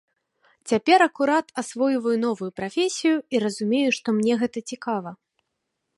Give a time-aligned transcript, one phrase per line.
[0.71, 5.09] Цяпер акурат асвойваю новую прафесію і разумею, што мне гэта цікава.